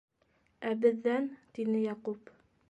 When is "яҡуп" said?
1.85-2.35